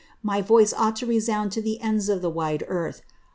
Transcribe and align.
My 0.23 0.41
voice 0.41 0.73
ought 0.73 0.95
to 0.95 1.05
resound 1.05 1.51
to 1.51 1.61
the 1.61 1.79
ends 1.79 2.09
of 2.09 2.23
the 2.23 2.29
wide 2.31 2.63
earth. 2.67 3.03